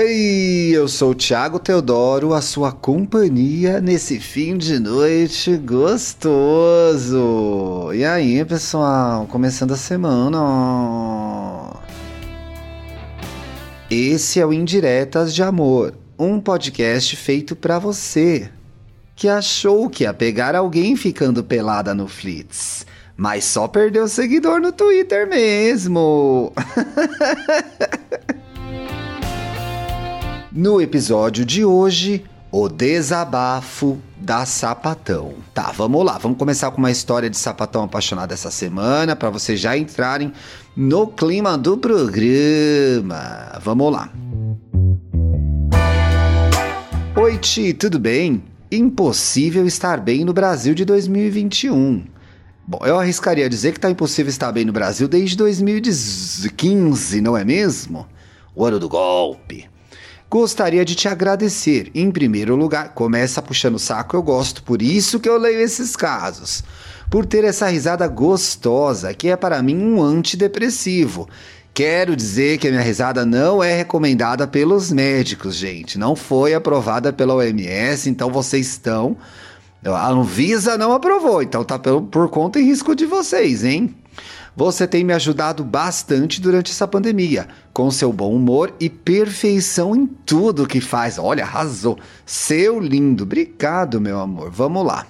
Oi, 0.00 0.70
eu 0.72 0.86
sou 0.86 1.10
o 1.10 1.14
Thiago 1.14 1.58
Teodoro, 1.58 2.32
a 2.32 2.40
sua 2.40 2.70
companhia 2.70 3.80
nesse 3.80 4.20
fim 4.20 4.56
de 4.56 4.78
noite 4.78 5.56
gostoso. 5.56 7.18
E 7.92 8.04
aí, 8.04 8.44
pessoal, 8.44 9.26
começando 9.26 9.72
a 9.72 9.76
semana. 9.76 10.38
Esse 13.90 14.38
é 14.38 14.46
o 14.46 14.52
Indiretas 14.52 15.34
de 15.34 15.42
Amor, 15.42 15.94
um 16.16 16.38
podcast 16.40 17.16
feito 17.16 17.56
para 17.56 17.80
você 17.80 18.48
que 19.16 19.26
achou 19.26 19.90
que 19.90 20.04
ia 20.04 20.14
pegar 20.14 20.54
alguém 20.54 20.94
ficando 20.94 21.42
pelada 21.42 21.92
no 21.92 22.06
Flits, 22.06 22.86
mas 23.16 23.42
só 23.42 23.66
perdeu 23.66 24.06
seguidor 24.06 24.60
no 24.60 24.70
Twitter 24.70 25.28
mesmo. 25.28 26.52
No 30.58 30.82
episódio 30.82 31.44
de 31.46 31.64
hoje, 31.64 32.24
o 32.50 32.68
desabafo 32.68 33.96
da 34.16 34.44
sapatão. 34.44 35.34
Tá, 35.54 35.70
vamos 35.70 36.04
lá, 36.04 36.18
vamos 36.18 36.36
começar 36.36 36.72
com 36.72 36.78
uma 36.78 36.90
história 36.90 37.30
de 37.30 37.36
sapatão 37.36 37.84
apaixonado 37.84 38.32
essa 38.32 38.50
semana 38.50 39.14
para 39.14 39.30
vocês 39.30 39.60
já 39.60 39.78
entrarem 39.78 40.32
no 40.76 41.06
clima 41.06 41.56
do 41.56 41.78
programa. 41.78 43.56
Vamos 43.62 43.92
lá. 43.92 44.12
Oi, 47.14 47.38
Ti, 47.38 47.72
tudo 47.72 48.00
bem? 48.00 48.42
Impossível 48.72 49.64
estar 49.64 50.00
bem 50.00 50.24
no 50.24 50.32
Brasil 50.32 50.74
de 50.74 50.84
2021. 50.84 52.04
Bom, 52.66 52.80
eu 52.82 52.98
arriscaria 52.98 53.48
dizer 53.48 53.74
que 53.74 53.78
tá 53.78 53.88
impossível 53.88 54.28
estar 54.28 54.50
bem 54.50 54.64
no 54.64 54.72
Brasil 54.72 55.06
desde 55.06 55.36
2015, 55.36 57.20
não 57.20 57.36
é 57.36 57.44
mesmo? 57.44 58.08
O 58.56 58.64
ano 58.64 58.80
do 58.80 58.88
golpe. 58.88 59.68
Gostaria 60.30 60.84
de 60.84 60.94
te 60.94 61.08
agradecer. 61.08 61.90
Em 61.94 62.10
primeiro 62.10 62.54
lugar, 62.54 62.90
começa 62.90 63.40
puxando 63.40 63.76
o 63.76 63.78
saco, 63.78 64.14
eu 64.14 64.22
gosto, 64.22 64.62
por 64.62 64.82
isso 64.82 65.18
que 65.18 65.28
eu 65.28 65.38
leio 65.38 65.58
esses 65.58 65.96
casos. 65.96 66.62
Por 67.10 67.24
ter 67.24 67.44
essa 67.44 67.66
risada 67.66 68.06
gostosa, 68.06 69.14
que 69.14 69.30
é 69.30 69.36
para 69.36 69.62
mim 69.62 69.78
um 69.78 70.02
antidepressivo. 70.02 71.26
Quero 71.72 72.14
dizer 72.14 72.58
que 72.58 72.68
a 72.68 72.70
minha 72.70 72.82
risada 72.82 73.24
não 73.24 73.62
é 73.62 73.74
recomendada 73.74 74.46
pelos 74.46 74.92
médicos, 74.92 75.54
gente. 75.54 75.98
Não 75.98 76.14
foi 76.14 76.52
aprovada 76.52 77.10
pela 77.10 77.34
OMS, 77.34 78.10
então 78.10 78.30
vocês 78.30 78.66
estão. 78.66 79.16
A 79.82 80.10
Anvisa 80.10 80.76
não 80.76 80.92
aprovou, 80.92 81.42
então 81.42 81.64
tá 81.64 81.78
por 81.78 82.28
conta 82.28 82.58
e 82.58 82.64
risco 82.64 82.94
de 82.94 83.06
vocês, 83.06 83.64
hein? 83.64 83.94
Você 84.58 84.88
tem 84.88 85.04
me 85.04 85.12
ajudado 85.12 85.62
bastante 85.62 86.40
durante 86.40 86.72
essa 86.72 86.88
pandemia, 86.88 87.46
com 87.72 87.88
seu 87.92 88.12
bom 88.12 88.34
humor 88.34 88.74
e 88.80 88.90
perfeição 88.90 89.94
em 89.94 90.04
tudo 90.04 90.66
que 90.66 90.80
faz. 90.80 91.16
Olha, 91.16 91.44
arrasou. 91.44 91.96
Seu 92.26 92.80
lindo. 92.80 93.22
Obrigado, 93.22 94.00
meu 94.00 94.18
amor. 94.18 94.50
Vamos 94.50 94.84
lá. 94.84 95.06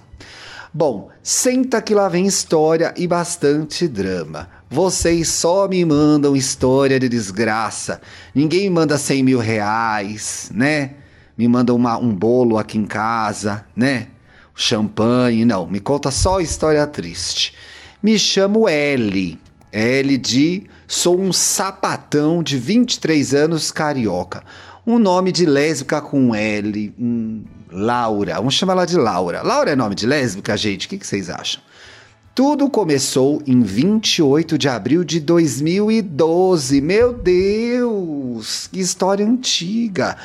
Bom, 0.71 1.09
senta 1.23 1.81
que 1.81 1.95
lá 1.95 2.11
vem 2.11 2.27
história 2.27 2.93
e 2.95 3.07
bastante 3.07 3.89
drama. 3.89 4.51
Vocês 4.69 5.29
só 5.29 5.67
me 5.67 5.83
mandam 5.83 6.37
história 6.37 7.01
de 7.01 7.09
desgraça. 7.09 8.03
Ninguém 8.35 8.69
manda 8.69 8.99
100 8.99 9.23
mil 9.23 9.39
reais, 9.39 10.51
né? 10.53 10.91
Me 11.39 11.49
manda 11.49 11.73
uma, 11.73 11.97
um 11.97 12.15
bolo 12.15 12.59
aqui 12.59 12.77
em 12.77 12.85
casa, 12.85 13.65
né? 13.75 14.09
Champanhe, 14.55 15.47
não. 15.47 15.67
Me 15.67 15.81
conta 15.81 16.11
só 16.11 16.39
história 16.39 16.87
triste. 16.87 17.55
Me 18.01 18.17
chamo 18.17 18.69
L. 18.69 19.37
L 19.73 20.19
de 20.19 20.63
sou 20.87 21.21
um 21.21 21.33
sapatão 21.33 22.45
de 22.45 22.57
23 22.57 23.35
anos 23.35 23.73
carioca. 23.73 24.45
Um 24.87 25.01
nome 25.01 25.33
de 25.33 25.45
lésbica 25.45 26.01
com 26.01 26.33
L. 26.33 26.95
Hum, 26.97 27.43
Laura. 27.69 28.37
Vamos 28.37 28.55
chamar 28.55 28.75
ela 28.75 28.87
de 28.87 28.97
Laura. 28.97 29.43
Laura 29.43 29.73
é 29.73 29.77
nome 29.77 29.97
de 29.97 30.07
lésbica, 30.07 30.57
gente? 30.57 30.87
O 30.87 30.91
que, 30.91 30.99
que 30.99 31.07
vocês 31.07 31.29
acham? 31.29 31.61
Tudo 32.37 32.71
começou 32.71 33.43
em 33.45 33.63
28 33.63 34.57
de 34.57 34.69
abril 34.69 35.03
de 35.03 35.19
2012. 35.19 36.81
Meu 36.81 37.13
Deus, 37.13 38.69
que 38.69 38.79
história 38.79 39.27
antiga. 39.27 40.17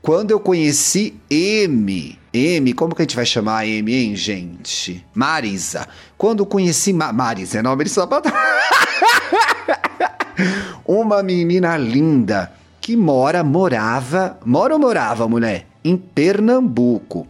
Quando 0.00 0.30
eu 0.30 0.40
conheci 0.40 1.14
M, 1.28 2.18
M, 2.32 2.72
como 2.72 2.94
que 2.94 3.02
a 3.02 3.04
gente 3.04 3.16
vai 3.16 3.26
chamar 3.26 3.66
M, 3.66 3.92
hein, 3.92 4.16
gente? 4.16 5.04
Marisa. 5.14 5.86
Quando 6.16 6.40
eu 6.40 6.46
conheci 6.46 6.92
Ma 6.92 7.12
Marisa, 7.12 7.58
é 7.58 7.62
nome 7.62 7.84
de 7.84 7.90
sapatão. 7.90 8.32
Uma 10.86 11.22
menina 11.22 11.76
linda 11.76 12.50
que 12.80 12.96
mora, 12.96 13.44
morava, 13.44 14.38
mora 14.44 14.74
ou 14.74 14.80
morava, 14.80 15.28
mulher? 15.28 15.66
Em 15.84 15.96
Pernambuco. 15.96 17.26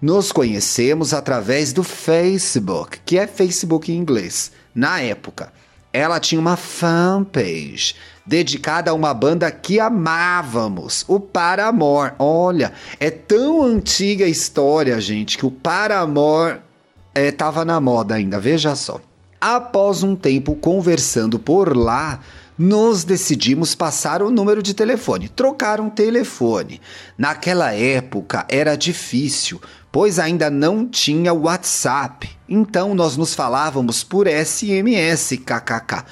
Nos 0.00 0.30
conhecemos 0.30 1.12
através 1.12 1.72
do 1.72 1.82
Facebook, 1.82 3.00
que 3.04 3.18
é 3.18 3.26
Facebook 3.26 3.90
em 3.90 3.96
inglês. 3.96 4.52
Na 4.74 5.00
época, 5.00 5.52
ela 5.92 6.20
tinha 6.20 6.40
uma 6.40 6.56
fanpage 6.56 7.94
dedicada 8.24 8.90
a 8.90 8.94
uma 8.94 9.12
banda 9.12 9.50
que 9.50 9.80
amávamos, 9.80 11.04
o 11.08 11.18
Paramore. 11.18 12.12
Olha, 12.18 12.72
é 12.98 13.10
tão 13.10 13.62
antiga 13.62 14.24
a 14.24 14.28
história, 14.28 15.00
gente, 15.00 15.36
que 15.36 15.44
o 15.44 15.50
Paramore 15.50 16.60
estava 17.14 17.62
é, 17.62 17.64
na 17.64 17.80
moda 17.80 18.14
ainda, 18.14 18.38
veja 18.38 18.74
só. 18.76 19.00
Após 19.40 20.02
um 20.02 20.14
tempo 20.14 20.54
conversando 20.54 21.38
por 21.38 21.76
lá, 21.76 22.20
nos 22.60 23.04
decidimos 23.04 23.74
passar 23.74 24.20
o 24.20 24.30
número 24.30 24.62
de 24.62 24.74
telefone, 24.74 25.30
trocar 25.30 25.80
um 25.80 25.88
telefone. 25.88 26.78
Naquela 27.16 27.72
época 27.72 28.44
era 28.50 28.76
difícil, 28.76 29.58
pois 29.90 30.18
ainda 30.18 30.50
não 30.50 30.86
tinha 30.86 31.32
WhatsApp. 31.32 32.28
Então 32.46 32.94
nós 32.94 33.16
nos 33.16 33.34
falávamos 33.34 34.04
por 34.04 34.26
SMS, 34.26 35.38
kkk. 35.38 36.04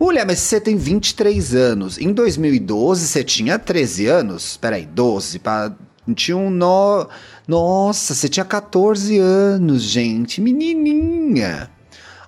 Mulher, 0.00 0.26
mas 0.26 0.40
você 0.40 0.60
tem 0.60 0.76
23 0.76 1.54
anos. 1.54 1.98
Em 1.98 2.12
2012 2.12 3.06
você 3.06 3.22
tinha 3.22 3.56
13 3.56 4.06
anos? 4.08 4.56
Peraí, 4.56 4.84
12 4.84 5.38
para 5.38 5.72
21, 6.04 6.50
no... 6.50 7.08
Nossa, 7.46 8.12
você 8.12 8.28
tinha 8.28 8.44
14 8.44 9.18
anos, 9.18 9.82
gente. 9.82 10.40
Menininha. 10.40 11.70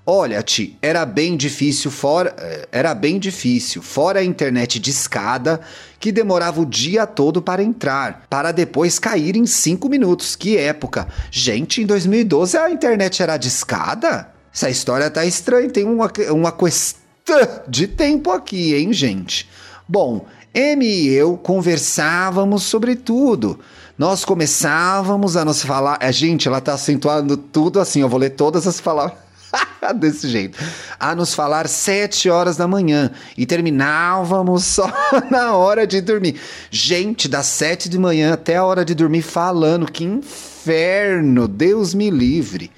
Olha, 0.06 0.42
Ti, 0.42 0.76
era 0.82 1.06
bem 1.06 1.34
difícil 1.34 1.90
fora, 1.90 2.34
eh, 2.36 2.68
era 2.70 2.94
bem 2.94 3.18
difícil, 3.18 3.80
fora 3.80 4.20
a 4.20 4.24
internet 4.24 4.78
de 4.78 4.90
escada, 4.90 5.62
que 5.98 6.12
demorava 6.12 6.60
o 6.60 6.66
dia 6.66 7.06
todo 7.06 7.40
para 7.40 7.62
entrar, 7.62 8.26
para 8.28 8.52
depois 8.52 8.98
cair 8.98 9.34
em 9.34 9.46
5 9.46 9.88
minutos. 9.88 10.36
Que 10.36 10.58
época! 10.58 11.08
Gente, 11.30 11.80
em 11.80 11.86
2012 11.86 12.54
a 12.58 12.70
internet 12.70 13.22
era 13.22 13.38
de 13.38 13.48
escada? 13.48 14.28
Essa 14.52 14.68
história 14.68 15.08
tá 15.10 15.24
estranha, 15.24 15.70
tem 15.70 15.84
uma, 15.84 16.12
uma 16.30 16.52
questão 16.52 17.02
de 17.66 17.88
tempo 17.88 18.30
aqui, 18.30 18.74
hein, 18.74 18.92
gente? 18.92 19.48
Bom, 19.88 20.26
M 20.52 20.84
e 20.84 21.08
eu 21.14 21.38
conversávamos 21.38 22.64
sobre 22.64 22.94
tudo. 22.94 23.58
Nós 23.96 24.22
começávamos 24.22 25.34
a 25.34 25.46
nos 25.46 25.62
falar. 25.62 25.96
A 25.98 26.12
gente, 26.12 26.46
ela 26.46 26.60
tá 26.60 26.74
acentuando 26.74 27.38
tudo 27.38 27.80
assim, 27.80 28.02
eu 28.02 28.08
vou 28.08 28.20
ler 28.20 28.30
todas 28.30 28.66
as 28.66 28.82
palavras. 28.82 29.23
Desse 29.96 30.28
jeito. 30.28 30.58
A 30.98 31.14
nos 31.14 31.34
falar 31.34 31.68
sete 31.68 32.28
horas 32.28 32.56
da 32.56 32.66
manhã 32.66 33.10
e 33.36 33.46
terminávamos 33.46 34.64
só 34.64 34.90
na 35.30 35.54
hora 35.54 35.86
de 35.86 36.00
dormir. 36.00 36.40
Gente, 36.70 37.28
das 37.28 37.46
sete 37.46 37.88
de 37.88 37.98
manhã 37.98 38.32
até 38.32 38.56
a 38.56 38.64
hora 38.64 38.84
de 38.84 38.94
dormir 38.94 39.22
falando. 39.22 39.90
Que 39.90 40.04
inferno! 40.04 41.46
Deus 41.48 41.94
me 41.94 42.10
livre. 42.10 42.70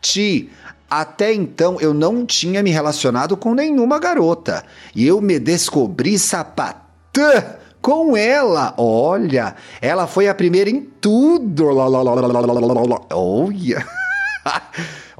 Ti, 0.00 0.50
até 0.90 1.32
então 1.32 1.78
eu 1.80 1.92
não 1.92 2.24
tinha 2.24 2.62
me 2.62 2.70
relacionado 2.70 3.36
com 3.36 3.54
nenhuma 3.54 3.98
garota. 3.98 4.64
E 4.94 5.06
eu 5.06 5.20
me 5.20 5.38
descobri 5.38 6.18
sapatã 6.18 7.56
com 7.80 8.16
ela. 8.16 8.74
Olha, 8.76 9.54
ela 9.80 10.06
foi 10.06 10.28
a 10.28 10.34
primeira 10.34 10.70
em 10.70 10.80
tudo. 10.80 11.66
Olha. 13.12 13.86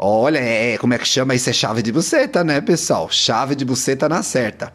Olha, 0.01 0.39
é, 0.39 0.75
é, 0.75 0.79
como 0.79 0.95
é 0.95 0.99
que 0.99 1.09
chama 1.09 1.35
isso? 1.35 1.51
É 1.51 1.53
chave 1.53 1.83
de 1.83 1.91
buceta, 1.91 2.45
né, 2.45 2.61
pessoal? 2.61 3.09
Chave 3.11 3.57
de 3.57 3.65
buceta 3.65 4.09
na 4.09 4.23
certa. 4.23 4.73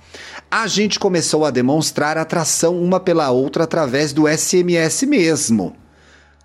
A 0.51 0.67
gente 0.67 0.99
começou 0.99 1.45
a 1.45 1.49
demonstrar 1.49 2.17
atração 2.17 2.77
uma 2.77 2.99
pela 2.99 3.31
outra 3.31 3.63
através 3.63 4.11
do 4.11 4.27
SMS 4.27 5.03
mesmo. 5.03 5.77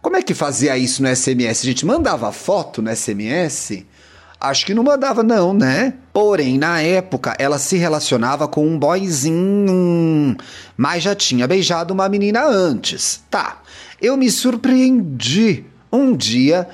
Como 0.01 0.17
é 0.17 0.23
que 0.23 0.33
fazia 0.33 0.79
isso 0.79 1.03
no 1.03 1.09
SMS? 1.15 1.63
A 1.63 1.67
gente 1.67 1.85
mandava 1.85 2.31
foto 2.31 2.81
no 2.81 2.95
SMS? 2.95 3.85
Acho 4.41 4.65
que 4.65 4.75
não 4.75 4.85
mandava, 4.85 5.25
não, 5.25 5.53
né? 5.53 5.95
Porém, 6.13 6.57
na 6.57 6.81
época, 6.81 7.35
ela 7.37 7.59
se 7.59 7.77
relacionava 7.77 8.47
com 8.47 8.65
um 8.65 8.79
boyzinho, 8.79 10.37
mas 10.77 11.03
já 11.03 11.17
tinha 11.17 11.49
beijado 11.49 11.93
uma 11.93 12.09
menina 12.09 12.47
antes. 12.47 13.25
Tá, 13.29 13.61
eu 14.01 14.17
me 14.17 14.31
surpreendi. 14.31 15.65
Um 15.91 16.15
dia 16.15 16.69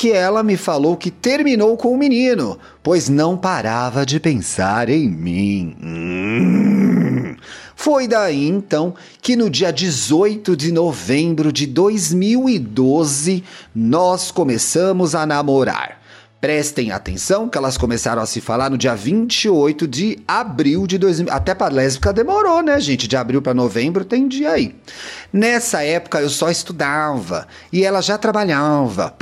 que 0.00 0.10
ela 0.12 0.42
me 0.42 0.56
falou 0.56 0.96
que 0.96 1.10
terminou 1.10 1.76
com 1.76 1.92
o 1.92 1.98
menino, 1.98 2.58
pois 2.82 3.10
não 3.10 3.36
parava 3.36 4.06
de 4.06 4.18
pensar 4.18 4.88
em 4.88 5.06
mim. 5.06 5.76
Hum. 5.78 7.36
Foi 7.76 8.08
daí 8.08 8.48
então 8.48 8.94
que 9.20 9.36
no 9.36 9.50
dia 9.50 9.70
18 9.70 10.56
de 10.56 10.72
novembro 10.72 11.52
de 11.52 11.66
2012 11.66 13.44
nós 13.74 14.30
começamos 14.30 15.14
a 15.14 15.26
namorar. 15.26 15.99
Prestem 16.40 16.90
atenção 16.90 17.50
que 17.50 17.58
elas 17.58 17.76
começaram 17.76 18.22
a 18.22 18.26
se 18.26 18.40
falar 18.40 18.70
no 18.70 18.78
dia 18.78 18.94
28 18.94 19.86
de 19.86 20.18
abril 20.26 20.86
de 20.86 20.96
2000. 20.96 21.30
Até 21.30 21.54
para 21.54 21.70
lésbica 21.70 22.14
demorou, 22.14 22.62
né, 22.62 22.80
gente? 22.80 23.06
De 23.06 23.14
abril 23.14 23.42
para 23.42 23.52
novembro 23.52 24.06
tem 24.06 24.26
dia 24.26 24.52
aí. 24.52 24.74
Nessa 25.30 25.82
época 25.82 26.18
eu 26.18 26.30
só 26.30 26.50
estudava 26.50 27.46
e 27.70 27.84
ela 27.84 28.00
já 28.00 28.16
trabalhava. 28.16 29.14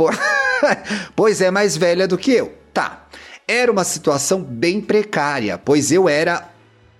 pois 1.16 1.40
é 1.40 1.50
mais 1.50 1.76
velha 1.76 2.06
do 2.06 2.16
que 2.16 2.30
eu. 2.30 2.54
Tá. 2.72 3.08
Era 3.48 3.72
uma 3.72 3.82
situação 3.82 4.40
bem 4.40 4.80
precária, 4.80 5.58
pois 5.58 5.90
eu 5.90 6.08
era 6.08 6.48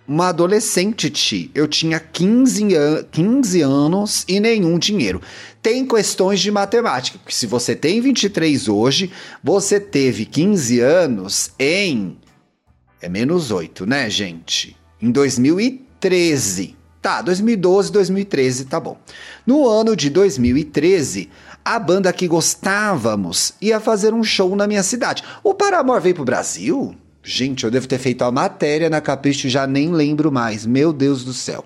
uma 0.08 0.28
adolescente, 0.28 1.10
Ti. 1.10 1.50
Eu 1.54 1.68
tinha 1.68 2.00
15, 2.00 2.74
an 2.74 3.04
15 3.12 3.60
anos 3.60 4.24
e 4.26 4.40
nenhum 4.40 4.78
dinheiro. 4.78 5.20
Tem 5.60 5.86
questões 5.86 6.40
de 6.40 6.50
matemática, 6.50 7.18
porque 7.18 7.34
se 7.34 7.46
você 7.46 7.76
tem 7.76 8.00
23 8.00 8.68
hoje, 8.68 9.12
você 9.44 9.78
teve 9.78 10.24
15 10.24 10.80
anos 10.80 11.50
em. 11.58 12.16
É 13.02 13.08
menos 13.08 13.50
8, 13.50 13.84
né, 13.84 14.08
gente? 14.08 14.74
Em 15.00 15.10
2013. 15.10 16.74
Tá, 17.02 17.22
2012, 17.22 17.92
2013, 17.92 18.64
tá 18.64 18.80
bom. 18.80 18.98
No 19.46 19.68
ano 19.68 19.94
de 19.94 20.10
2013, 20.10 21.28
a 21.64 21.78
banda 21.78 22.12
que 22.12 22.26
gostávamos 22.26 23.52
ia 23.60 23.78
fazer 23.78 24.12
um 24.14 24.24
show 24.24 24.56
na 24.56 24.66
minha 24.66 24.82
cidade. 24.82 25.22
O 25.44 25.54
Paramore 25.54 26.02
veio 26.02 26.14
pro 26.16 26.24
Brasil? 26.24 26.96
Gente, 27.28 27.64
eu 27.64 27.70
devo 27.70 27.86
ter 27.86 27.98
feito 27.98 28.24
a 28.24 28.32
matéria 28.32 28.88
na 28.88 29.02
Capricho 29.02 29.50
já 29.50 29.66
nem 29.66 29.92
lembro 29.92 30.32
mais. 30.32 30.64
Meu 30.64 30.94
Deus 30.94 31.22
do 31.24 31.34
céu. 31.34 31.62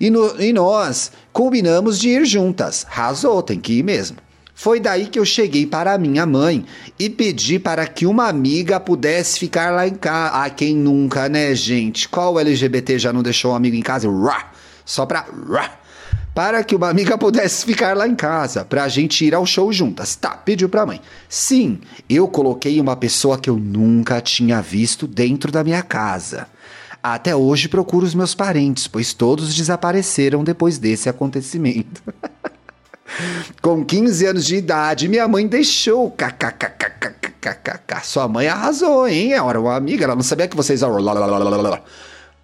E, 0.00 0.10
no, 0.10 0.42
e 0.42 0.52
nós 0.52 1.12
combinamos 1.32 1.96
de 2.00 2.08
ir 2.08 2.24
juntas. 2.26 2.84
Razou, 2.88 3.40
tem 3.40 3.60
que 3.60 3.74
ir 3.74 3.84
mesmo. 3.84 4.16
Foi 4.52 4.80
daí 4.80 5.06
que 5.06 5.16
eu 5.16 5.24
cheguei 5.24 5.64
para 5.64 5.96
minha 5.96 6.26
mãe 6.26 6.66
e 6.98 7.08
pedi 7.08 7.56
para 7.56 7.86
que 7.86 8.04
uma 8.04 8.26
amiga 8.26 8.80
pudesse 8.80 9.38
ficar 9.38 9.70
lá 9.70 9.86
em 9.86 9.94
casa. 9.94 10.42
Ah, 10.42 10.50
quem 10.50 10.74
nunca, 10.74 11.28
né, 11.28 11.54
gente? 11.54 12.08
Qual 12.08 12.40
LGBT 12.40 12.98
já 12.98 13.12
não 13.12 13.22
deixou 13.22 13.52
um 13.52 13.54
amigo 13.54 13.76
em 13.76 13.82
casa? 13.82 14.10
Rá! 14.10 14.50
Só 14.84 15.06
pra. 15.06 15.24
Rá! 15.48 15.85
Para 16.34 16.62
que 16.62 16.76
uma 16.76 16.90
amiga 16.90 17.16
pudesse 17.16 17.64
ficar 17.64 17.96
lá 17.96 18.06
em 18.06 18.14
casa, 18.14 18.62
para 18.62 18.84
a 18.84 18.88
gente 18.88 19.24
ir 19.24 19.34
ao 19.34 19.46
show 19.46 19.72
juntas. 19.72 20.14
Tá, 20.16 20.30
pediu 20.30 20.68
para 20.68 20.82
a 20.82 20.86
mãe. 20.86 21.00
Sim, 21.28 21.80
eu 22.10 22.28
coloquei 22.28 22.78
uma 22.78 22.94
pessoa 22.94 23.38
que 23.38 23.48
eu 23.48 23.56
nunca 23.56 24.20
tinha 24.20 24.60
visto 24.60 25.06
dentro 25.06 25.50
da 25.50 25.64
minha 25.64 25.82
casa. 25.82 26.46
Até 27.02 27.34
hoje 27.34 27.68
procuro 27.68 28.04
os 28.04 28.14
meus 28.14 28.34
parentes, 28.34 28.86
pois 28.86 29.14
todos 29.14 29.54
desapareceram 29.54 30.44
depois 30.44 30.76
desse 30.76 31.08
acontecimento. 31.08 32.02
Com 33.62 33.84
15 33.84 34.26
anos 34.26 34.44
de 34.44 34.56
idade, 34.56 35.08
minha 35.08 35.26
mãe 35.28 35.46
deixou. 35.46 36.10
KKKKKKKK. 36.10 38.04
Sua 38.04 38.28
mãe 38.28 38.48
arrasou, 38.48 39.08
hein? 39.08 39.32
Era 39.32 39.60
uma 39.60 39.76
amiga, 39.76 40.04
ela 40.04 40.14
não 40.14 40.22
sabia 40.22 40.48
que 40.48 40.56
vocês. 40.56 40.82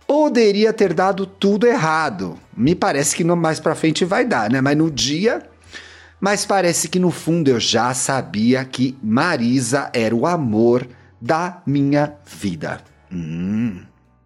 Poderia 0.06 0.72
ter 0.72 0.92
dado 0.92 1.26
tudo 1.26 1.66
errado. 1.66 2.38
Me 2.56 2.74
parece 2.74 3.16
que 3.16 3.24
mais 3.24 3.60
pra 3.60 3.74
frente 3.74 4.04
vai 4.04 4.24
dar, 4.24 4.50
né? 4.50 4.60
Mas 4.60 4.76
no 4.76 4.90
dia. 4.90 5.42
Mas 6.20 6.46
parece 6.46 6.88
que 6.88 6.98
no 6.98 7.10
fundo 7.10 7.48
eu 7.48 7.58
já 7.58 7.92
sabia 7.94 8.64
que 8.64 8.96
Marisa 9.02 9.90
era 9.92 10.14
o 10.14 10.26
amor 10.26 10.86
da 11.20 11.62
minha 11.66 12.14
vida. 12.24 12.80
Hum. 13.12 13.80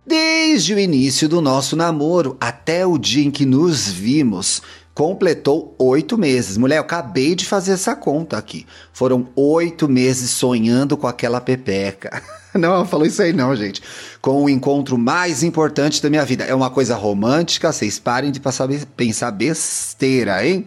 Desde 0.07 0.73
o 0.75 0.79
início 0.79 1.29
do 1.29 1.41
nosso 1.41 1.75
namoro 1.75 2.37
até 2.41 2.87
o 2.87 2.97
dia 2.97 3.25
em 3.25 3.31
que 3.31 3.45
nos 3.45 3.89
vimos, 3.89 4.63
completou 4.95 5.75
oito 5.79 6.17
meses. 6.17 6.57
Mulher, 6.57 6.77
eu 6.77 6.83
acabei 6.83 7.35
de 7.35 7.45
fazer 7.45 7.73
essa 7.73 7.97
conta 7.97 8.39
aqui. 8.39 8.67
Foram 8.93 9.29
oito 9.35 9.89
meses 9.89 10.31
sonhando 10.31 10.97
com 10.97 11.07
aquela 11.07 11.41
pepeca. 11.41 12.23
Não, 12.61 12.75
ela 12.75 12.85
falou 12.85 13.07
isso 13.07 13.23
aí 13.23 13.33
não, 13.33 13.55
gente. 13.55 13.83
Com 14.21 14.45
o 14.45 14.51
encontro 14.51 14.97
mais 14.97 15.43
importante 15.43 16.03
da 16.03 16.11
minha 16.11 16.25
vida. 16.25 16.45
É 16.45 16.55
uma 16.55 16.71
coisa 16.71 16.97
romântica, 16.97 17.73
vocês 17.73 17.99
parem 17.99 18.33
de 18.33 18.41
passar, 18.41 18.69
pensar 18.97 19.31
besteira, 19.31 20.47
hein? 20.47 20.65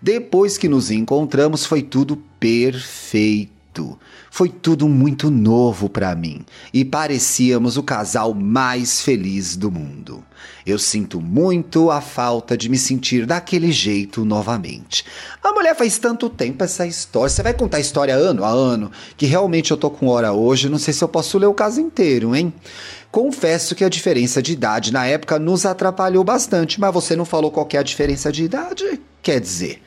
Depois 0.00 0.56
que 0.56 0.68
nos 0.68 0.90
encontramos, 0.90 1.64
foi 1.64 1.82
tudo 1.82 2.16
perfeito. 2.38 3.98
Foi 4.30 4.48
tudo 4.48 4.88
muito 4.88 5.30
novo 5.30 5.88
para 5.88 6.14
mim 6.14 6.44
e 6.72 6.84
parecíamos 6.84 7.76
o 7.76 7.82
casal 7.82 8.34
mais 8.34 9.00
feliz 9.00 9.56
do 9.56 9.70
mundo. 9.70 10.22
Eu 10.66 10.78
sinto 10.78 11.20
muito 11.20 11.90
a 11.90 12.00
falta 12.00 12.56
de 12.56 12.68
me 12.68 12.76
sentir 12.76 13.24
daquele 13.24 13.70
jeito 13.70 14.24
novamente. 14.24 15.04
A 15.42 15.52
mulher 15.52 15.76
faz 15.76 15.98
tanto 15.98 16.28
tempo 16.28 16.62
essa 16.62 16.86
história. 16.86 17.28
Você 17.28 17.42
vai 17.42 17.54
contar 17.54 17.78
a 17.78 17.80
história 17.80 18.14
ano 18.14 18.44
a 18.44 18.48
ano, 18.48 18.90
que 19.16 19.26
realmente 19.26 19.70
eu 19.70 19.76
tô 19.76 19.90
com 19.90 20.08
hora 20.08 20.32
hoje, 20.32 20.68
não 20.68 20.78
sei 20.78 20.92
se 20.92 21.02
eu 21.02 21.08
posso 21.08 21.38
ler 21.38 21.46
o 21.46 21.54
caso 21.54 21.80
inteiro, 21.80 22.34
hein? 22.34 22.52
Confesso 23.10 23.74
que 23.74 23.84
a 23.84 23.88
diferença 23.88 24.42
de 24.42 24.52
idade 24.52 24.92
na 24.92 25.06
época 25.06 25.38
nos 25.38 25.64
atrapalhou 25.64 26.22
bastante, 26.22 26.80
mas 26.80 26.92
você 26.92 27.16
não 27.16 27.24
falou 27.24 27.50
qual 27.50 27.66
é 27.72 27.78
a 27.78 27.82
diferença 27.82 28.30
de 28.30 28.44
idade? 28.44 29.00
Quer 29.22 29.40
dizer, 29.40 29.80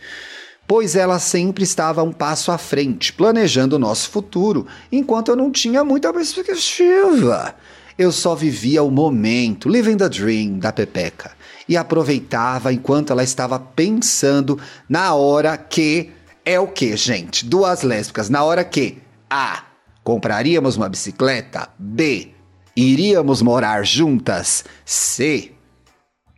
pois 0.70 0.96
ela 0.96 1.18
sempre 1.18 1.64
estava 1.64 2.04
um 2.04 2.12
passo 2.12 2.52
à 2.52 2.58
frente, 2.60 3.12
planejando 3.12 3.76
o 3.76 3.80
nosso 3.80 4.08
futuro, 4.12 4.68
enquanto 4.92 5.30
eu 5.30 5.36
não 5.36 5.52
tinha 5.52 5.84
muita 5.84 6.14
perspectiva. 6.14 7.56
Eu 7.98 8.12
só 8.12 8.36
vivia 8.36 8.84
o 8.84 8.92
momento, 8.92 9.68
living 9.68 9.98
the 9.98 10.08
dream 10.08 10.60
da 10.60 10.72
Pepeca, 10.72 11.32
e 11.68 11.76
aproveitava 11.76 12.72
enquanto 12.72 13.12
ela 13.12 13.24
estava 13.24 13.58
pensando 13.58 14.60
na 14.88 15.16
hora 15.16 15.58
que 15.58 16.12
é 16.46 16.60
o 16.60 16.68
que, 16.68 16.96
gente? 16.96 17.48
Duas 17.48 17.82
lésbicas, 17.82 18.30
na 18.30 18.44
hora 18.44 18.64
que 18.64 19.00
A. 19.28 19.64
Compraríamos 20.04 20.78
uma 20.78 20.88
bicicleta, 20.88 21.68
B. 21.80 22.30
Iríamos 22.76 23.42
morar 23.42 23.84
juntas, 23.84 24.64
C. 24.86 25.52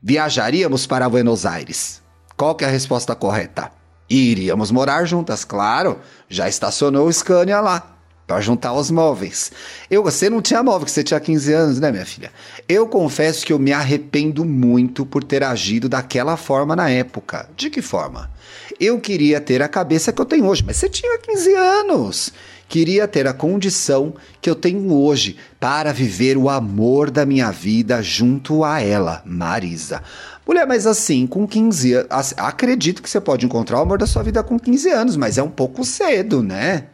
Viajaríamos 0.01 0.87
para 0.87 1.09
Buenos 1.09 1.45
Aires. 1.45 2.01
Qual 2.37 2.55
que 2.55 2.63
é 2.63 2.67
a 2.69 2.71
resposta 2.71 3.13
correta? 3.13 3.80
Iríamos 4.15 4.71
morar 4.71 5.05
juntas, 5.05 5.43
claro. 5.43 5.99
Já 6.29 6.47
estacionou 6.47 7.07
o 7.07 7.13
Scania 7.13 7.59
lá 7.59 7.91
para 8.31 8.39
juntar 8.39 8.73
os 8.73 8.89
móveis. 8.89 9.51
Eu, 9.89 10.01
você 10.03 10.29
não 10.29 10.41
tinha 10.41 10.63
móvel, 10.63 10.85
que 10.85 10.91
você 10.91 11.03
tinha 11.03 11.19
15 11.19 11.53
anos, 11.53 11.79
né, 11.79 11.91
minha 11.91 12.05
filha? 12.05 12.31
Eu 12.67 12.87
confesso 12.87 13.45
que 13.45 13.51
eu 13.51 13.59
me 13.59 13.73
arrependo 13.73 14.45
muito 14.45 15.05
por 15.05 15.23
ter 15.23 15.43
agido 15.43 15.89
daquela 15.89 16.37
forma 16.37 16.73
na 16.73 16.89
época. 16.89 17.49
De 17.57 17.69
que 17.69 17.81
forma? 17.81 18.31
Eu 18.79 18.99
queria 19.01 19.41
ter 19.41 19.61
a 19.61 19.67
cabeça 19.67 20.13
que 20.13 20.21
eu 20.21 20.25
tenho 20.25 20.45
hoje, 20.45 20.63
mas 20.65 20.77
você 20.77 20.87
tinha 20.87 21.17
15 21.17 21.53
anos. 21.55 22.33
Queria 22.69 23.05
ter 23.05 23.27
a 23.27 23.33
condição 23.33 24.13
que 24.41 24.49
eu 24.49 24.55
tenho 24.55 24.93
hoje 24.93 25.35
para 25.59 25.91
viver 25.91 26.37
o 26.37 26.49
amor 26.49 27.11
da 27.11 27.25
minha 27.25 27.51
vida 27.51 28.01
junto 28.01 28.63
a 28.63 28.79
ela, 28.79 29.21
Marisa. 29.25 30.01
Mulher, 30.47 30.65
mas 30.65 30.87
assim, 30.87 31.27
com 31.27 31.47
15 31.47 31.93
anos. 31.93 32.33
Acredito 32.37 33.01
que 33.01 33.09
você 33.09 33.21
pode 33.21 33.45
encontrar 33.45 33.77
o 33.77 33.81
amor 33.81 33.97
da 33.97 34.07
sua 34.07 34.23
vida 34.23 34.43
com 34.43 34.59
15 34.59 34.89
anos, 34.89 35.15
mas 35.15 35.37
é 35.37 35.43
um 35.43 35.49
pouco 35.49 35.83
cedo, 35.83 36.41
né? 36.41 36.85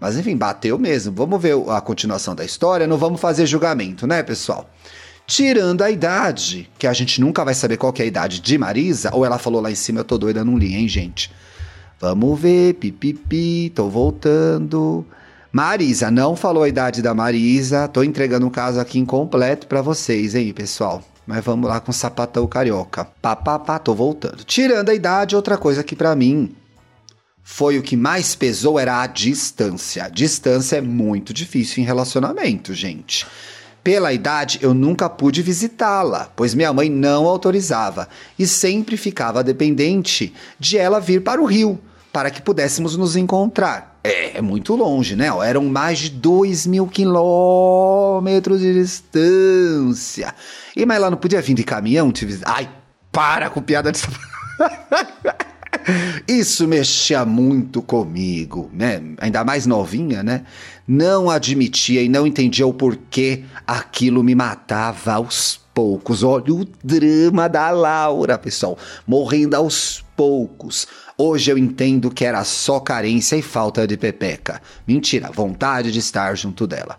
Mas 0.00 0.16
enfim, 0.16 0.36
bateu 0.36 0.78
mesmo. 0.78 1.12
Vamos 1.12 1.40
ver 1.40 1.56
a 1.68 1.80
continuação 1.80 2.34
da 2.34 2.44
história, 2.44 2.86
não 2.86 2.96
vamos 2.96 3.20
fazer 3.20 3.46
julgamento, 3.46 4.06
né, 4.06 4.22
pessoal? 4.22 4.68
Tirando 5.26 5.82
a 5.82 5.90
idade, 5.90 6.70
que 6.78 6.86
a 6.86 6.92
gente 6.92 7.20
nunca 7.20 7.44
vai 7.44 7.52
saber 7.52 7.76
qual 7.76 7.92
é 7.98 8.02
a 8.02 8.06
idade 8.06 8.40
de 8.40 8.56
Marisa, 8.56 9.10
ou 9.12 9.26
ela 9.26 9.38
falou 9.38 9.60
lá 9.60 9.70
em 9.70 9.74
cima, 9.74 10.00
eu 10.00 10.04
tô 10.04 10.16
doida, 10.16 10.44
não 10.44 10.56
li, 10.56 10.74
hein, 10.74 10.88
gente? 10.88 11.30
Vamos 12.00 12.40
ver, 12.40 12.74
pipipi, 12.74 13.70
tô 13.74 13.88
voltando. 13.88 15.04
Marisa, 15.52 16.10
não 16.10 16.36
falou 16.36 16.62
a 16.62 16.68
idade 16.68 17.02
da 17.02 17.12
Marisa, 17.12 17.88
tô 17.88 18.02
entregando 18.02 18.46
um 18.46 18.50
caso 18.50 18.80
aqui 18.80 18.98
incompleto 18.98 19.66
para 19.66 19.82
vocês, 19.82 20.34
hein, 20.34 20.52
pessoal? 20.52 21.02
Mas 21.28 21.44
vamos 21.44 21.68
lá 21.68 21.78
com 21.78 21.92
sapatão 21.92 22.46
carioca. 22.46 23.04
Papapá, 23.20 23.78
tô 23.78 23.94
voltando. 23.94 24.44
Tirando 24.44 24.88
a 24.88 24.94
idade, 24.94 25.36
outra 25.36 25.58
coisa 25.58 25.84
que 25.84 25.94
para 25.94 26.16
mim 26.16 26.56
foi 27.42 27.78
o 27.78 27.82
que 27.82 27.98
mais 27.98 28.34
pesou 28.34 28.78
era 28.78 29.02
a 29.02 29.06
distância. 29.06 30.04
A 30.04 30.08
distância 30.08 30.76
é 30.76 30.80
muito 30.80 31.34
difícil 31.34 31.82
em 31.82 31.86
relacionamento, 31.86 32.72
gente. 32.72 33.26
Pela 33.84 34.10
idade, 34.10 34.58
eu 34.62 34.72
nunca 34.72 35.06
pude 35.06 35.42
visitá-la, 35.42 36.32
pois 36.34 36.54
minha 36.54 36.72
mãe 36.72 36.88
não 36.88 37.26
autorizava 37.26 38.08
e 38.38 38.46
sempre 38.46 38.96
ficava 38.96 39.44
dependente 39.44 40.32
de 40.58 40.78
ela 40.78 40.98
vir 40.98 41.22
para 41.22 41.42
o 41.42 41.44
Rio 41.44 41.78
para 42.10 42.30
que 42.30 42.40
pudéssemos 42.40 42.96
nos 42.96 43.16
encontrar. 43.16 43.97
É, 44.08 44.38
é 44.38 44.40
muito 44.40 44.74
longe, 44.74 45.14
né? 45.14 45.26
Eram 45.44 45.64
mais 45.66 45.98
de 45.98 46.10
2 46.10 46.66
mil 46.66 46.86
quilômetros 46.86 48.60
de 48.60 48.72
distância. 48.72 50.34
E 50.74 50.86
mas 50.86 50.96
ela 50.96 51.10
não 51.10 51.18
podia 51.18 51.42
vir 51.42 51.54
de 51.54 51.62
caminhão 51.62 52.10
visitar. 52.24 52.54
Ai, 52.56 52.70
para 53.12 53.50
com 53.50 53.60
piada 53.60 53.92
de. 53.92 54.00
Isso 56.26 56.66
mexia 56.66 57.24
muito 57.24 57.82
comigo, 57.82 58.70
né? 58.72 59.02
Ainda 59.18 59.44
mais 59.44 59.66
novinha, 59.66 60.22
né? 60.22 60.44
Não 60.86 61.28
admitia 61.28 62.02
e 62.02 62.08
não 62.08 62.26
entendia 62.26 62.66
o 62.66 62.72
porquê 62.72 63.44
aquilo 63.66 64.22
me 64.22 64.34
matava 64.34 65.14
aos 65.14 65.60
poucos. 65.74 66.22
Olha 66.22 66.52
o 66.52 66.64
drama 66.82 67.48
da 67.48 67.70
Laura, 67.70 68.38
pessoal. 68.38 68.78
Morrendo 69.06 69.54
aos 69.54 70.04
poucos. 70.16 70.88
Hoje 71.20 71.50
eu 71.50 71.58
entendo 71.58 72.12
que 72.12 72.24
era 72.24 72.44
só 72.44 72.78
carência 72.78 73.34
e 73.34 73.42
falta 73.42 73.84
de 73.88 73.96
pepeca. 73.96 74.62
Mentira, 74.86 75.32
vontade 75.32 75.90
de 75.90 75.98
estar 75.98 76.36
junto 76.36 76.64
dela. 76.64 76.96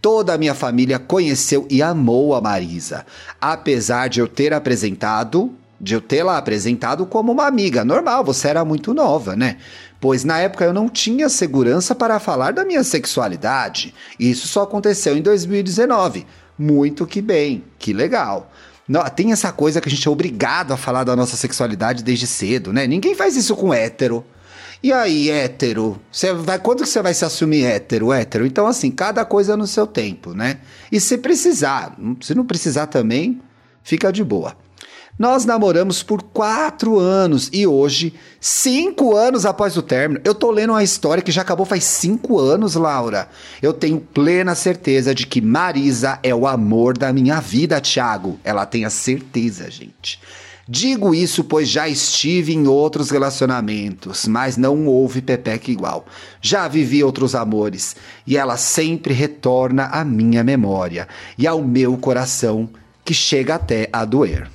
Toda 0.00 0.32
a 0.32 0.38
minha 0.38 0.54
família 0.54 0.98
conheceu 0.98 1.66
e 1.68 1.82
amou 1.82 2.34
a 2.34 2.40
Marisa, 2.40 3.04
apesar 3.38 4.08
de 4.08 4.20
eu 4.20 4.26
ter 4.26 4.54
apresentado, 4.54 5.52
de 5.78 5.92
eu 5.92 6.00
tê-la 6.00 6.38
apresentado 6.38 7.04
como 7.04 7.30
uma 7.30 7.46
amiga. 7.46 7.84
Normal, 7.84 8.24
você 8.24 8.48
era 8.48 8.64
muito 8.64 8.94
nova, 8.94 9.36
né? 9.36 9.58
Pois 10.00 10.24
na 10.24 10.38
época 10.38 10.64
eu 10.64 10.72
não 10.72 10.88
tinha 10.88 11.28
segurança 11.28 11.94
para 11.94 12.18
falar 12.18 12.54
da 12.54 12.64
minha 12.64 12.82
sexualidade. 12.82 13.92
Isso 14.18 14.48
só 14.48 14.62
aconteceu 14.62 15.14
em 15.14 15.20
2019. 15.20 16.26
Muito 16.58 17.06
que 17.06 17.20
bem, 17.20 17.64
que 17.78 17.92
legal. 17.92 18.50
Tem 19.14 19.32
essa 19.32 19.52
coisa 19.52 19.80
que 19.80 19.88
a 19.88 19.90
gente 19.90 20.06
é 20.06 20.10
obrigado 20.10 20.72
a 20.72 20.76
falar 20.76 21.04
da 21.04 21.14
nossa 21.14 21.36
sexualidade 21.36 22.02
desde 22.02 22.26
cedo, 22.26 22.72
né? 22.72 22.86
Ninguém 22.86 23.14
faz 23.14 23.36
isso 23.36 23.54
com 23.54 23.72
hétero. 23.72 24.24
E 24.82 24.92
aí, 24.92 25.30
hétero? 25.30 26.00
Você 26.10 26.32
vai, 26.32 26.58
quando 26.58 26.82
que 26.82 26.88
você 26.88 27.00
vai 27.00 27.14
se 27.14 27.24
assumir 27.24 27.64
hétero, 27.64 28.12
hétero? 28.12 28.44
Então, 28.44 28.66
assim, 28.66 28.90
cada 28.90 29.24
coisa 29.24 29.56
no 29.56 29.66
seu 29.66 29.86
tempo, 29.86 30.34
né? 30.34 30.58
E 30.90 30.98
se 30.98 31.18
precisar, 31.18 31.96
se 32.20 32.34
não 32.34 32.44
precisar 32.44 32.88
também, 32.88 33.40
fica 33.84 34.12
de 34.12 34.24
boa. 34.24 34.56
Nós 35.22 35.44
namoramos 35.44 36.02
por 36.02 36.20
quatro 36.20 36.98
anos 36.98 37.48
e 37.52 37.64
hoje, 37.64 38.12
cinco 38.40 39.14
anos 39.14 39.46
após 39.46 39.76
o 39.76 39.80
término, 39.82 40.20
eu 40.24 40.34
tô 40.34 40.50
lendo 40.50 40.70
uma 40.70 40.82
história 40.82 41.22
que 41.22 41.30
já 41.30 41.42
acabou 41.42 41.64
faz 41.64 41.84
cinco 41.84 42.40
anos, 42.40 42.74
Laura. 42.74 43.28
Eu 43.62 43.72
tenho 43.72 44.00
plena 44.00 44.56
certeza 44.56 45.14
de 45.14 45.24
que 45.24 45.40
Marisa 45.40 46.18
é 46.24 46.34
o 46.34 46.44
amor 46.44 46.98
da 46.98 47.12
minha 47.12 47.38
vida, 47.38 47.80
Thiago. 47.80 48.36
Ela 48.42 48.66
tem 48.66 48.84
a 48.84 48.90
certeza, 48.90 49.70
gente. 49.70 50.20
Digo 50.68 51.14
isso 51.14 51.44
pois 51.44 51.68
já 51.68 51.88
estive 51.88 52.52
em 52.52 52.66
outros 52.66 53.08
relacionamentos, 53.08 54.26
mas 54.26 54.56
não 54.56 54.88
houve 54.88 55.22
Pepeca 55.22 55.70
igual. 55.70 56.04
Já 56.40 56.66
vivi 56.66 57.04
outros 57.04 57.36
amores 57.36 57.94
e 58.26 58.36
ela 58.36 58.56
sempre 58.56 59.14
retorna 59.14 59.84
à 59.84 60.04
minha 60.04 60.42
memória 60.42 61.06
e 61.38 61.46
ao 61.46 61.62
meu 61.62 61.96
coração, 61.96 62.68
que 63.04 63.14
chega 63.14 63.54
até 63.54 63.88
a 63.92 64.04
doer. 64.04 64.50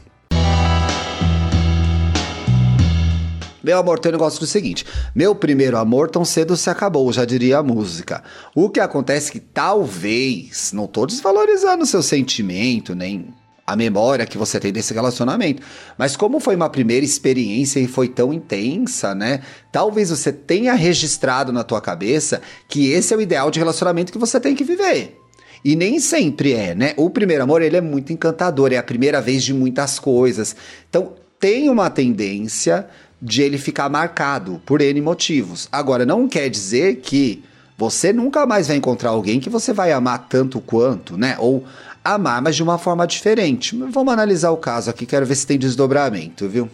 Meu 3.68 3.80
amor, 3.80 4.00
tem 4.00 4.10
um 4.10 4.14
negócio 4.14 4.40
do 4.40 4.48
seguinte: 4.48 4.86
meu 5.14 5.36
primeiro 5.36 5.76
amor 5.76 6.10
tão 6.10 6.24
cedo 6.24 6.56
se 6.56 6.70
acabou, 6.70 7.12
já 7.12 7.26
diria 7.26 7.58
a 7.58 7.64
música. 7.64 8.24
O 8.56 8.70
que 8.70 8.80
acontece 8.80 9.28
é 9.28 9.32
que 9.34 9.40
talvez, 9.42 10.72
não 10.72 10.88
tô 10.88 11.06
desvalorizando 11.06 11.86
seu 11.86 12.02
sentimento, 12.02 12.96
nem 12.96 13.28
a 13.66 13.76
memória 13.76 14.26
que 14.26 14.38
você 14.38 14.58
tem 14.58 14.72
desse 14.72 14.94
relacionamento. 14.94 15.62
Mas 15.98 16.16
como 16.16 16.40
foi 16.40 16.56
uma 16.56 16.70
primeira 16.70 17.06
experiência 17.06 17.82
e 17.82 17.90
foi 17.90 18.08
tão 18.08 18.32
intensa, 18.32 19.14
né? 19.14 19.42
Talvez 19.70 20.12
você 20.12 20.32
tenha 20.32 20.74
registrado 20.74 21.52
na 21.52 21.62
tua 21.62 21.82
cabeça 21.82 22.42
que 22.70 22.90
esse 22.94 23.14
é 23.14 23.18
o 23.18 23.22
ideal 23.22 23.52
de 23.52 23.60
relacionamento 23.60 24.14
que 24.14 24.18
você 24.18 24.40
tem 24.40 24.56
que 24.56 24.64
viver. 24.64 25.20
E 25.66 25.76
nem 25.76 26.00
sempre 26.00 26.54
é, 26.54 26.74
né? 26.74 26.94
O 26.96 27.10
primeiro 27.10 27.44
amor, 27.44 27.62
ele 27.62 27.76
é 27.76 27.82
muito 27.82 28.14
encantador, 28.14 28.72
é 28.72 28.78
a 28.78 28.84
primeira 28.84 29.20
vez 29.20 29.44
de 29.44 29.54
muitas 29.54 30.00
coisas. 30.00 30.56
Então, 30.90 31.16
tem 31.40 31.70
uma 31.70 31.90
tendência 31.90 32.88
de 33.22 33.42
ele 33.42 33.58
ficar 33.58 33.90
marcado 33.90 34.62
por 34.66 34.82
N 34.82 35.02
motivos. 35.02 35.68
Agora, 35.72 36.06
não 36.06 36.28
quer 36.28 36.50
dizer 36.50 36.98
que 36.98 37.44
você 37.78 38.12
nunca 38.12 38.46
mais 38.46 38.68
vai 38.68 38.78
encontrar 38.78 39.12
alguém 39.12 39.40
que 39.40 39.50
você 39.50 39.72
vai 39.74 39.92
amar 39.92 40.28
tanto 40.28 40.60
quanto, 40.60 41.18
né? 41.18 41.36
Ou 41.40 41.64
amar, 42.04 42.42
mas 42.42 42.56
de 42.56 42.64
uma 42.64 42.78
forma 42.78 43.06
diferente. 43.06 43.78
Vamos 43.92 44.14
analisar 44.14 44.52
o 44.52 44.58
caso 44.58 44.90
aqui, 44.90 45.06
quero 45.06 45.26
ver 45.26 45.36
se 45.36 45.46
tem 45.46 45.60
desdobramento, 45.60 46.48
viu? 46.48 46.70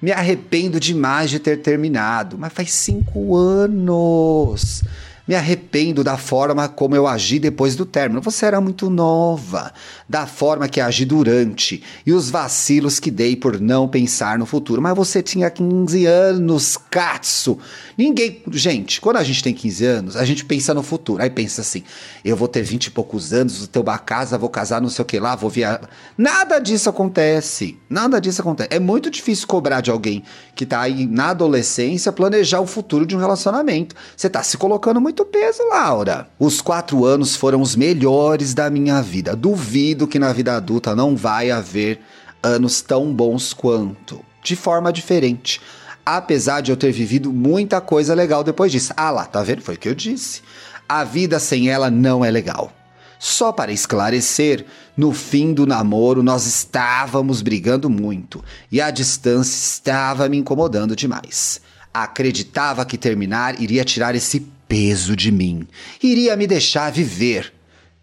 Me 0.00 0.12
arrependo 0.12 0.78
demais 0.78 1.30
de 1.30 1.38
ter 1.38 1.58
terminado, 1.58 2.36
mas 2.38 2.52
faz 2.52 2.72
cinco 2.72 3.34
anos. 3.34 4.82
Me 5.26 5.34
arrependo 5.34 6.04
da 6.04 6.16
forma 6.16 6.68
como 6.68 6.94
eu 6.94 7.06
agi 7.06 7.38
depois 7.38 7.74
do 7.74 7.84
término. 7.84 8.20
Você 8.20 8.46
era 8.46 8.60
muito 8.60 8.88
nova. 8.88 9.72
Da 10.08 10.26
forma 10.26 10.68
que 10.68 10.80
agi 10.80 11.04
durante 11.04 11.82
e 12.04 12.12
os 12.12 12.30
vacilos 12.30 13.00
que 13.00 13.10
dei 13.10 13.34
por 13.34 13.60
não 13.60 13.88
pensar 13.88 14.38
no 14.38 14.46
futuro. 14.46 14.80
Mas 14.80 14.94
você 14.94 15.22
tinha 15.22 15.50
15 15.50 16.06
anos, 16.06 16.78
Katsu. 16.90 17.58
Ninguém. 17.98 18.42
Gente, 18.52 19.00
quando 19.00 19.16
a 19.16 19.24
gente 19.24 19.42
tem 19.42 19.52
15 19.52 19.84
anos, 19.84 20.16
a 20.16 20.24
gente 20.24 20.44
pensa 20.44 20.72
no 20.72 20.82
futuro. 20.82 21.22
Aí 21.22 21.30
pensa 21.30 21.60
assim: 21.62 21.82
eu 22.24 22.36
vou 22.36 22.46
ter 22.46 22.62
20 22.62 22.86
e 22.86 22.90
poucos 22.90 23.32
anos, 23.32 23.58
vou 23.58 23.66
ter 23.66 23.78
uma 23.80 23.98
casa, 23.98 24.38
vou 24.38 24.48
casar, 24.48 24.80
não 24.80 24.88
sei 24.88 25.02
o 25.02 25.06
que 25.06 25.18
lá, 25.18 25.34
vou 25.34 25.50
viajar. 25.50 25.88
Nada 26.16 26.58
disso 26.58 26.88
acontece. 26.88 27.78
Nada 27.90 28.20
disso 28.20 28.40
acontece. 28.40 28.68
É 28.72 28.78
muito 28.78 29.10
difícil 29.10 29.46
cobrar 29.46 29.80
de 29.80 29.90
alguém 29.90 30.22
que 30.54 30.64
tá 30.64 30.80
aí 30.80 31.06
na 31.06 31.30
adolescência 31.30 32.12
planejar 32.12 32.60
o 32.60 32.66
futuro 32.66 33.06
de 33.06 33.16
um 33.16 33.18
relacionamento. 33.18 33.96
Você 34.16 34.28
tá 34.28 34.42
se 34.42 34.56
colocando 34.56 35.00
muito 35.00 35.15
muito 35.16 35.24
peso, 35.24 35.62
Laura. 35.70 36.28
Os 36.38 36.60
quatro 36.60 37.06
anos 37.06 37.34
foram 37.34 37.62
os 37.62 37.74
melhores 37.74 38.52
da 38.52 38.68
minha 38.68 39.00
vida. 39.00 39.34
Duvido 39.34 40.06
que 40.06 40.18
na 40.18 40.30
vida 40.30 40.54
adulta 40.54 40.94
não 40.94 41.16
vai 41.16 41.50
haver 41.50 42.00
anos 42.42 42.82
tão 42.82 43.14
bons 43.14 43.54
quanto. 43.54 44.22
De 44.42 44.54
forma 44.54 44.92
diferente. 44.92 45.58
Apesar 46.04 46.60
de 46.60 46.70
eu 46.70 46.76
ter 46.76 46.92
vivido 46.92 47.32
muita 47.32 47.80
coisa 47.80 48.12
legal 48.12 48.44
depois 48.44 48.70
disso. 48.70 48.92
Ah 48.94 49.10
lá, 49.10 49.24
tá 49.24 49.42
vendo? 49.42 49.62
Foi 49.62 49.76
o 49.76 49.78
que 49.78 49.88
eu 49.88 49.94
disse. 49.94 50.42
A 50.86 51.02
vida 51.02 51.38
sem 51.38 51.70
ela 51.70 51.90
não 51.90 52.22
é 52.22 52.30
legal. 52.30 52.70
Só 53.18 53.50
para 53.52 53.72
esclarecer, 53.72 54.66
no 54.94 55.14
fim 55.14 55.54
do 55.54 55.66
namoro 55.66 56.22
nós 56.22 56.44
estávamos 56.44 57.40
brigando 57.40 57.88
muito 57.88 58.44
e 58.70 58.82
a 58.82 58.90
distância 58.90 59.56
estava 59.56 60.28
me 60.28 60.36
incomodando 60.36 60.94
demais. 60.94 61.62
Acreditava 61.94 62.84
que 62.84 62.98
terminar 62.98 63.58
iria 63.58 63.82
tirar 63.82 64.14
esse 64.14 64.54
peso 64.68 65.16
de 65.16 65.30
mim. 65.30 65.66
Iria 66.02 66.36
me 66.36 66.46
deixar 66.46 66.90
viver. 66.90 67.52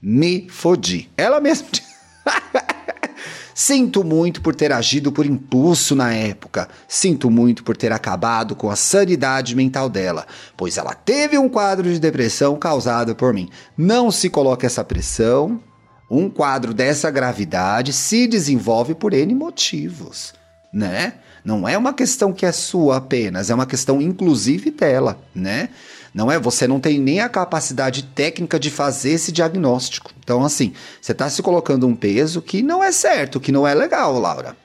Me 0.02 0.48
fodi. 0.50 1.10
Ela 1.18 1.40
mesma. 1.40 1.68
Sinto 3.56 4.04
muito 4.04 4.42
por 4.42 4.56
ter 4.56 4.72
agido 4.72 5.12
por 5.12 5.26
impulso 5.26 5.96
na 5.96 6.12
época. 6.12 6.68
Sinto 6.88 7.30
muito 7.30 7.64
por 7.64 7.78
ter 7.78 7.92
acabado 7.92 8.56
com 8.56 8.70
a 8.70 8.76
sanidade 8.76 9.56
mental 9.56 9.88
dela, 9.88 10.26
pois 10.58 10.78
ela 10.78 10.96
teve 10.96 11.38
um 11.38 11.48
quadro 11.48 11.92
de 11.92 12.00
depressão 12.00 12.56
causado 12.56 13.16
por 13.16 13.32
mim. 13.32 13.50
Não 13.78 14.10
se 14.10 14.30
coloque 14.30 14.66
essa 14.66 14.84
pressão. 14.84 15.62
Um 16.10 16.30
quadro 16.30 16.74
dessa 16.74 17.10
gravidade 17.12 17.94
se 17.94 18.28
desenvolve 18.28 18.96
por 18.96 19.14
N 19.14 19.34
motivos, 19.34 20.34
né? 20.74 21.14
Não 21.46 21.68
é 21.68 21.78
uma 21.78 21.94
questão 21.94 22.32
que 22.32 22.46
é 22.46 22.52
sua 22.52 22.98
apenas, 22.98 23.50
é 23.50 23.56
uma 23.56 23.66
questão 23.66 24.02
inclusive 24.02 24.72
dela, 24.72 25.20
né? 25.34 25.70
Não 26.14 26.32
é? 26.32 26.38
Você 26.38 26.68
não 26.68 26.80
tem 26.80 27.00
nem 27.00 27.20
a 27.22 27.30
capacidade 27.30 28.04
técnica 28.04 28.60
de 28.60 28.70
fazer 28.70 29.12
esse 29.12 29.32
diagnóstico. 29.32 30.12
Então, 30.24 30.46
assim, 30.46 30.74
você 31.02 31.12
está 31.12 31.30
se 31.30 31.42
colocando 31.42 31.88
um 31.88 31.96
peso 31.96 32.42
que 32.42 32.62
não 32.62 32.84
é 32.84 32.92
certo, 32.92 33.40
que 33.40 33.52
não 33.52 33.68
é 33.68 33.74
legal, 33.74 34.20
Laura. 34.20 34.56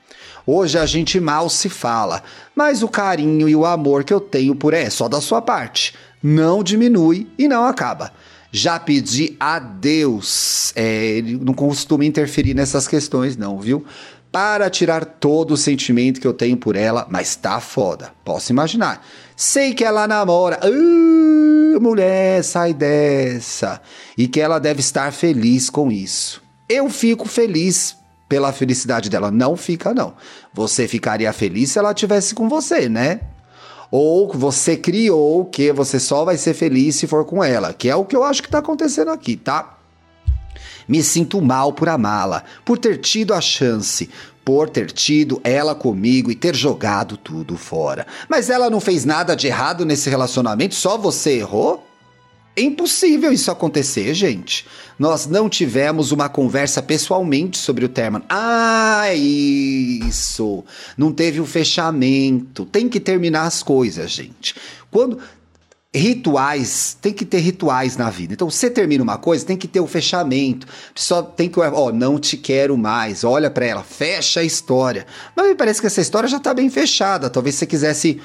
Hoje 0.45 0.77
a 0.77 0.85
gente 0.85 1.19
mal 1.19 1.49
se 1.49 1.69
fala, 1.69 2.23
mas 2.55 2.81
o 2.81 2.87
carinho 2.87 3.47
e 3.47 3.55
o 3.55 3.65
amor 3.65 4.03
que 4.03 4.13
eu 4.13 4.19
tenho 4.19 4.55
por 4.55 4.73
é 4.73 4.89
só 4.89 5.07
da 5.07 5.21
sua 5.21 5.41
parte. 5.41 5.93
Não 6.21 6.63
diminui 6.63 7.27
e 7.37 7.47
não 7.47 7.65
acaba. 7.65 8.11
Já 8.51 8.79
pedi 8.79 9.35
a 9.39 9.59
Deus, 9.59 10.73
é, 10.75 11.05
ele 11.05 11.37
não 11.37 11.53
costuma 11.53 12.03
interferir 12.03 12.55
nessas 12.55 12.87
questões, 12.87 13.37
não, 13.37 13.59
viu? 13.59 13.85
Para 14.31 14.69
tirar 14.69 15.05
todo 15.05 15.55
o 15.55 15.57
sentimento 15.57 16.21
que 16.21 16.27
eu 16.27 16.33
tenho 16.33 16.55
por 16.55 16.75
ela, 16.75 17.07
mas 17.09 17.35
tá 17.35 17.59
foda, 17.59 18.11
posso 18.23 18.51
imaginar. 18.51 19.03
Sei 19.35 19.73
que 19.73 19.83
ela 19.83 20.07
namora. 20.07 20.59
Uh, 20.63 21.81
mulher, 21.81 22.43
sai 22.43 22.71
dessa. 22.73 23.81
E 24.15 24.27
que 24.27 24.39
ela 24.39 24.59
deve 24.59 24.81
estar 24.81 25.11
feliz 25.11 25.69
com 25.69 25.91
isso. 25.91 26.43
Eu 26.67 26.89
fico 26.89 27.27
feliz 27.27 27.97
pela 28.27 28.53
felicidade 28.53 29.09
dela. 29.09 29.31
Não 29.31 29.57
fica, 29.57 29.95
não. 29.95 30.13
Você 30.53 30.87
ficaria 30.87 31.33
feliz 31.33 31.71
se 31.71 31.79
ela 31.79 31.91
estivesse 31.91 32.35
com 32.35 32.47
você, 32.47 32.87
né? 32.87 33.21
Ou 33.89 34.31
você 34.31 34.77
criou 34.77 35.45
que 35.45 35.73
você 35.73 35.99
só 35.99 36.23
vai 36.23 36.37
ser 36.37 36.53
feliz 36.53 36.97
se 36.97 37.07
for 37.07 37.25
com 37.25 37.43
ela, 37.43 37.73
que 37.73 37.89
é 37.89 37.95
o 37.95 38.05
que 38.05 38.15
eu 38.15 38.23
acho 38.23 38.43
que 38.43 38.49
tá 38.49 38.59
acontecendo 38.59 39.09
aqui, 39.09 39.35
tá? 39.35 39.78
Me 40.87 41.03
sinto 41.03 41.41
mal 41.41 41.73
por 41.73 41.89
amá-la, 41.89 42.43
por 42.65 42.77
ter 42.77 42.97
tido 42.97 43.33
a 43.33 43.41
chance, 43.41 44.09
por 44.43 44.69
ter 44.69 44.91
tido 44.91 45.39
ela 45.43 45.75
comigo 45.75 46.31
e 46.31 46.35
ter 46.35 46.55
jogado 46.55 47.15
tudo 47.17 47.55
fora. 47.57 48.07
Mas 48.27 48.49
ela 48.49 48.69
não 48.69 48.79
fez 48.79 49.05
nada 49.05 49.35
de 49.35 49.47
errado 49.47 49.85
nesse 49.85 50.09
relacionamento, 50.09 50.75
só 50.75 50.97
você 50.97 51.37
errou? 51.37 51.85
É 52.55 52.61
impossível 52.61 53.31
isso 53.31 53.49
acontecer, 53.49 54.13
gente. 54.13 54.65
Nós 54.97 55.27
não 55.27 55.47
tivemos 55.47 56.11
uma 56.11 56.27
conversa 56.27 56.81
pessoalmente 56.81 57.57
sobre 57.57 57.85
o 57.85 57.89
término. 57.89 58.25
Ah, 58.27 59.13
isso. 59.13 60.65
Não 60.97 61.11
teve 61.13 61.39
um 61.39 61.45
fechamento. 61.45 62.65
Tem 62.65 62.89
que 62.89 62.99
terminar 62.99 63.43
as 63.43 63.63
coisas, 63.63 64.11
gente. 64.11 64.55
Quando 64.91 65.19
rituais, 65.93 66.95
tem 67.01 67.11
que 67.11 67.25
ter 67.25 67.39
rituais 67.39 67.97
na 67.97 68.09
vida. 68.09 68.33
Então, 68.33 68.49
você 68.49 68.69
termina 68.69 69.03
uma 69.03 69.17
coisa, 69.17 69.45
tem 69.45 69.57
que 69.57 69.67
ter 69.67 69.79
o 69.79 69.87
fechamento. 69.87 70.67
Só 70.93 71.21
tem 71.21 71.49
que, 71.49 71.59
ó, 71.59 71.91
não 71.91 72.19
te 72.19 72.37
quero 72.37 72.77
mais. 72.77 73.23
Olha 73.23 73.49
para 73.49 73.65
ela, 73.65 73.83
fecha 73.83 74.41
a 74.41 74.43
história. 74.43 75.07
Mas 75.35 75.47
me 75.47 75.55
parece 75.55 75.81
que 75.81 75.87
essa 75.87 76.01
história 76.01 76.29
já 76.29 76.39
tá 76.39 76.53
bem 76.53 76.69
fechada. 76.69 77.29
Talvez 77.29 77.55
você 77.55 77.65
quisesse 77.65 78.21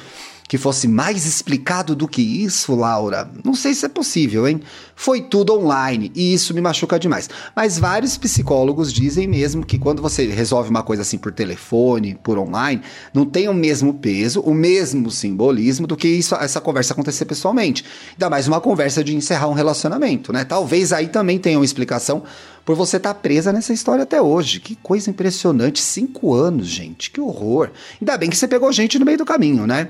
que 0.48 0.58
fosse 0.58 0.86
mais 0.86 1.24
explicado 1.24 1.96
do 1.96 2.06
que 2.06 2.20
isso, 2.20 2.74
Laura? 2.74 3.30
Não 3.42 3.54
sei 3.54 3.74
se 3.74 3.86
é 3.86 3.88
possível, 3.88 4.46
hein? 4.46 4.60
Foi 4.94 5.22
tudo 5.22 5.58
online 5.58 6.12
e 6.14 6.34
isso 6.34 6.54
me 6.54 6.60
machuca 6.60 6.98
demais. 6.98 7.28
Mas 7.56 7.78
vários 7.78 8.16
psicólogos 8.18 8.92
dizem 8.92 9.26
mesmo 9.26 9.64
que 9.64 9.78
quando 9.78 10.02
você 10.02 10.26
resolve 10.26 10.70
uma 10.70 10.82
coisa 10.82 11.02
assim 11.02 11.18
por 11.18 11.32
telefone, 11.32 12.18
por 12.22 12.38
online, 12.38 12.82
não 13.12 13.24
tem 13.24 13.48
o 13.48 13.54
mesmo 13.54 13.94
peso, 13.94 14.40
o 14.40 14.54
mesmo 14.54 15.10
simbolismo 15.10 15.86
do 15.86 15.96
que 15.96 16.08
isso, 16.08 16.34
essa 16.34 16.60
conversa 16.60 16.92
acontecer 16.92 17.24
pessoalmente. 17.24 17.84
Ainda 18.12 18.30
mais 18.30 18.46
uma 18.46 18.60
conversa 18.60 19.02
de 19.02 19.16
encerrar 19.16 19.48
um 19.48 19.54
relacionamento, 19.54 20.32
né? 20.32 20.44
Talvez 20.44 20.92
aí 20.92 21.08
também 21.08 21.38
tenha 21.38 21.58
uma 21.58 21.64
explicação 21.64 22.22
por 22.64 22.76
você 22.76 22.96
estar 22.96 23.14
tá 23.14 23.20
presa 23.20 23.52
nessa 23.52 23.72
história 23.72 24.04
até 24.04 24.20
hoje. 24.20 24.60
Que 24.60 24.76
coisa 24.76 25.10
impressionante. 25.10 25.82
Cinco 25.82 26.34
anos, 26.34 26.66
gente. 26.66 27.10
Que 27.10 27.20
horror. 27.20 27.70
Ainda 28.00 28.16
bem 28.16 28.30
que 28.30 28.36
você 28.36 28.48
pegou 28.48 28.72
gente 28.72 28.98
no 28.98 29.04
meio 29.04 29.18
do 29.18 29.24
caminho, 29.24 29.66
né? 29.66 29.88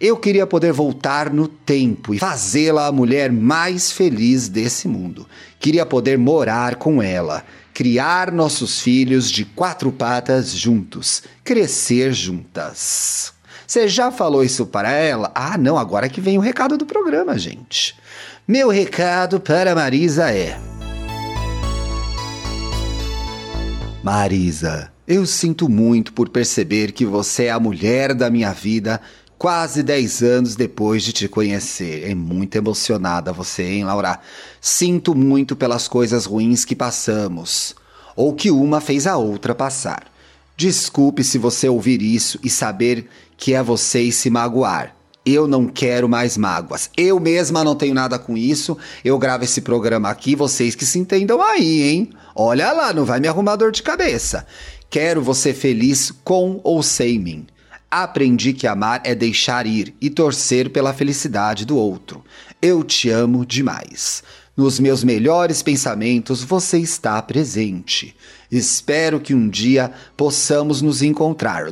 Eu 0.00 0.16
queria 0.16 0.46
poder 0.46 0.72
voltar 0.72 1.28
no 1.28 1.48
tempo 1.48 2.14
e 2.14 2.20
fazê-la 2.20 2.86
a 2.86 2.92
mulher 2.92 3.32
mais 3.32 3.90
feliz 3.90 4.48
desse 4.48 4.86
mundo. 4.86 5.26
Queria 5.58 5.84
poder 5.84 6.16
morar 6.16 6.76
com 6.76 7.02
ela, 7.02 7.44
criar 7.74 8.30
nossos 8.30 8.80
filhos 8.80 9.28
de 9.28 9.44
quatro 9.44 9.90
patas 9.90 10.52
juntos, 10.52 11.24
crescer 11.42 12.12
juntas. 12.12 13.32
Você 13.66 13.88
já 13.88 14.12
falou 14.12 14.44
isso 14.44 14.66
para 14.66 14.92
ela? 14.92 15.32
Ah, 15.34 15.58
não, 15.58 15.76
agora 15.76 16.08
que 16.08 16.20
vem 16.20 16.38
o 16.38 16.42
recado 16.42 16.78
do 16.78 16.86
programa, 16.86 17.36
gente. 17.36 17.96
Meu 18.46 18.68
recado 18.68 19.40
para 19.40 19.74
Marisa 19.74 20.30
é: 20.30 20.60
Marisa, 24.00 24.92
eu 25.08 25.26
sinto 25.26 25.68
muito 25.68 26.12
por 26.12 26.28
perceber 26.28 26.92
que 26.92 27.04
você 27.04 27.46
é 27.46 27.50
a 27.50 27.58
mulher 27.58 28.14
da 28.14 28.30
minha 28.30 28.52
vida 28.52 29.00
quase 29.38 29.82
10 29.82 30.22
anos 30.22 30.56
depois 30.56 31.02
de 31.04 31.12
te 31.12 31.28
conhecer. 31.28 32.10
É 32.10 32.14
muito 32.14 32.56
emocionada 32.56 33.32
você, 33.32 33.62
hein, 33.62 33.84
Laura? 33.84 34.18
Sinto 34.60 35.14
muito 35.14 35.54
pelas 35.54 35.86
coisas 35.86 36.26
ruins 36.26 36.64
que 36.64 36.74
passamos, 36.74 37.74
ou 38.16 38.34
que 38.34 38.50
uma 38.50 38.80
fez 38.80 39.06
a 39.06 39.16
outra 39.16 39.54
passar. 39.54 40.10
Desculpe 40.56 41.22
se 41.22 41.38
você 41.38 41.68
ouvir 41.68 42.02
isso 42.02 42.38
e 42.42 42.50
saber 42.50 43.08
que 43.36 43.54
é 43.54 43.62
você 43.62 44.02
e 44.02 44.12
se 44.12 44.28
magoar. 44.28 44.96
Eu 45.24 45.46
não 45.46 45.66
quero 45.66 46.08
mais 46.08 46.36
mágoas. 46.36 46.90
Eu 46.96 47.20
mesma 47.20 47.62
não 47.62 47.76
tenho 47.76 47.94
nada 47.94 48.18
com 48.18 48.36
isso. 48.36 48.76
Eu 49.04 49.18
gravo 49.18 49.44
esse 49.44 49.60
programa 49.60 50.08
aqui, 50.08 50.34
vocês 50.34 50.74
que 50.74 50.86
se 50.86 50.98
entendam 50.98 51.40
aí, 51.40 51.82
hein? 51.82 52.10
Olha 52.34 52.72
lá, 52.72 52.92
não 52.92 53.04
vai 53.04 53.20
me 53.20 53.28
arrumar 53.28 53.56
dor 53.56 53.70
de 53.70 53.82
cabeça. 53.82 54.46
Quero 54.90 55.22
você 55.22 55.52
feliz 55.52 56.10
com 56.24 56.60
ou 56.64 56.82
sem 56.82 57.18
mim. 57.18 57.46
Aprendi 57.90 58.52
que 58.52 58.66
amar 58.66 59.00
é 59.02 59.14
deixar 59.14 59.66
ir 59.66 59.94
e 59.98 60.10
torcer 60.10 60.68
pela 60.68 60.92
felicidade 60.92 61.64
do 61.64 61.76
outro. 61.76 62.22
Eu 62.60 62.84
te 62.84 63.08
amo 63.08 63.46
demais. 63.46 64.22
Nos 64.54 64.78
meus 64.78 65.02
melhores 65.02 65.62
pensamentos 65.62 66.42
você 66.42 66.78
está 66.78 67.22
presente. 67.22 68.14
Espero 68.52 69.20
que 69.20 69.32
um 69.32 69.48
dia 69.48 69.90
possamos 70.16 70.82
nos 70.82 71.00
encontrar 71.00 71.64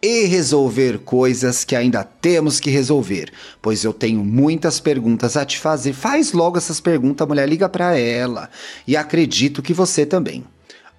e 0.00 0.26
resolver 0.26 0.98
coisas 0.98 1.64
que 1.64 1.74
ainda 1.74 2.04
temos 2.04 2.60
que 2.60 2.70
resolver, 2.70 3.32
pois 3.60 3.82
eu 3.82 3.92
tenho 3.92 4.24
muitas 4.24 4.78
perguntas 4.78 5.36
a 5.36 5.44
te 5.44 5.58
fazer. 5.58 5.92
Faz 5.92 6.32
logo 6.32 6.58
essas 6.58 6.80
perguntas, 6.80 7.26
mulher, 7.26 7.48
liga 7.48 7.68
para 7.68 7.98
ela. 7.98 8.48
E 8.86 8.96
acredito 8.96 9.62
que 9.62 9.72
você 9.72 10.06
também. 10.06 10.44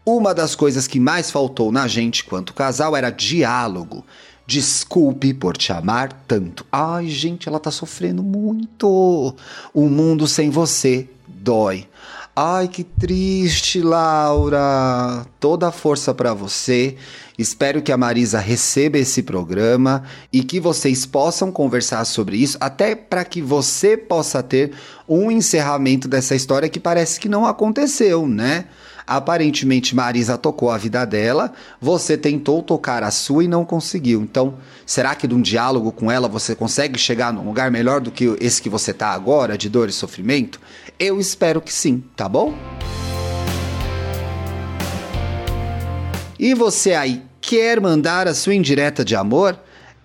Uma 0.07 0.33
das 0.33 0.55
coisas 0.55 0.87
que 0.87 1.01
mais 1.01 1.29
faltou 1.29 1.69
na 1.69 1.85
gente 1.85 2.23
quanto 2.23 2.53
casal 2.53 2.95
era 2.95 3.09
diálogo. 3.09 4.05
Desculpe 4.45 5.33
por 5.33 5.57
te 5.57 5.73
amar 5.73 6.23
tanto. 6.25 6.65
Ai, 6.71 7.09
gente, 7.09 7.49
ela 7.49 7.59
tá 7.59 7.69
sofrendo 7.69 8.23
muito. 8.23 9.35
O 9.73 9.89
mundo 9.89 10.25
sem 10.25 10.49
você 10.49 11.09
dói. 11.27 11.89
Ai, 12.33 12.69
que 12.69 12.85
triste, 12.85 13.81
Laura. 13.81 15.25
Toda 15.41 15.67
a 15.67 15.73
força 15.73 16.13
para 16.13 16.33
você. 16.33 16.95
Espero 17.37 17.81
que 17.81 17.91
a 17.91 17.97
Marisa 17.97 18.39
receba 18.39 18.97
esse 18.97 19.21
programa 19.21 20.03
e 20.31 20.41
que 20.41 20.57
vocês 20.57 21.05
possam 21.05 21.51
conversar 21.51 22.05
sobre 22.05 22.37
isso, 22.37 22.57
até 22.61 22.95
para 22.95 23.25
que 23.25 23.41
você 23.41 23.97
possa 23.97 24.41
ter 24.41 24.71
um 25.05 25.29
encerramento 25.29 26.07
dessa 26.07 26.33
história 26.33 26.69
que 26.69 26.79
parece 26.79 27.19
que 27.19 27.27
não 27.27 27.45
aconteceu, 27.45 28.25
né? 28.25 28.67
Aparentemente, 29.07 29.95
Marisa 29.95 30.37
tocou 30.37 30.69
a 30.69 30.77
vida 30.77 31.05
dela, 31.05 31.53
você 31.79 32.17
tentou 32.17 32.61
tocar 32.61 33.03
a 33.03 33.09
sua 33.09 33.45
e 33.45 33.47
não 33.47 33.63
conseguiu. 33.63 34.21
Então, 34.21 34.55
será 34.85 35.15
que 35.15 35.25
de 35.25 35.33
um 35.33 35.41
diálogo 35.41 35.93
com 35.93 36.11
ela 36.11 36.27
você 36.27 36.53
consegue 36.53 36.99
chegar 36.99 37.31
num 37.31 37.45
lugar 37.45 37.71
melhor 37.71 38.01
do 38.01 38.11
que 38.11 38.35
esse 38.41 38.61
que 38.61 38.67
você 38.67 38.91
está 38.91 39.11
agora, 39.11 39.57
de 39.57 39.69
dor 39.69 39.87
e 39.87 39.93
sofrimento? 39.93 40.59
Eu 40.99 41.21
espero 41.21 41.61
que 41.61 41.73
sim, 41.73 42.03
tá 42.17 42.27
bom? 42.27 42.53
E 46.37 46.53
você 46.53 46.93
aí 46.93 47.23
quer 47.39 47.79
mandar 47.79 48.27
a 48.27 48.33
sua 48.33 48.55
indireta 48.55 49.05
de 49.05 49.15
amor? 49.15 49.57